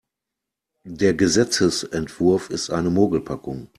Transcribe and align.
Der 0.83 1.13
Gesetzesentwurf 1.13 2.49
ist 2.49 2.71
eine 2.71 2.89
Mogelpackung. 2.89 3.69